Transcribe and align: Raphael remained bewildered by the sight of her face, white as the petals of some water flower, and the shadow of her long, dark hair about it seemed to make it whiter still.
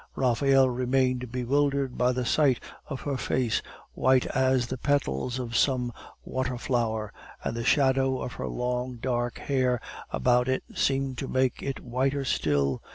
Raphael 0.15 0.67
remained 0.67 1.31
bewildered 1.31 1.95
by 1.95 2.11
the 2.11 2.25
sight 2.25 2.59
of 2.87 3.01
her 3.01 3.17
face, 3.17 3.61
white 3.93 4.25
as 4.25 4.65
the 4.65 4.77
petals 4.79 5.37
of 5.37 5.55
some 5.55 5.93
water 6.25 6.57
flower, 6.57 7.13
and 7.43 7.55
the 7.55 7.63
shadow 7.63 8.19
of 8.19 8.33
her 8.33 8.47
long, 8.47 8.95
dark 8.95 9.37
hair 9.37 9.79
about 10.09 10.47
it 10.47 10.63
seemed 10.73 11.19
to 11.19 11.27
make 11.27 11.61
it 11.61 11.81
whiter 11.81 12.25
still. 12.25 12.81